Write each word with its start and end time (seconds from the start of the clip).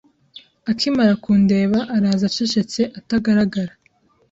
Akimara 0.71 1.13
kundeba 1.23 1.79
araza 1.95 2.25
Acecetse 2.29 2.81
atagaragara 2.99 3.73